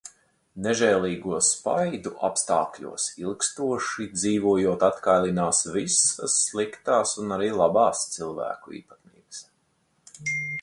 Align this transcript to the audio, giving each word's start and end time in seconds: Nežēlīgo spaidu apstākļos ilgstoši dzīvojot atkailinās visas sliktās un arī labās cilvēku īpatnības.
Nežēlīgo 0.67 1.35
spaidu 1.47 2.13
apstākļos 2.29 3.05
ilgstoši 3.25 4.07
dzīvojot 4.15 4.87
atkailinās 4.89 5.61
visas 5.77 6.39
sliktās 6.47 7.13
un 7.25 7.37
arī 7.37 7.51
labās 7.61 8.03
cilvēku 8.17 8.77
īpatnības. 8.81 9.45